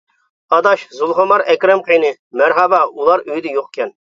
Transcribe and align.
-ئاداش 0.27 0.85
زۇلخۇمار 0.99 1.45
ئەكرەم 1.53 1.85
قېنى؟ 1.91 2.11
-مەرھابا 2.17 2.83
ئۇلار 2.89 3.25
ئۆيدە 3.29 3.57
يوقكەن. 3.61 3.97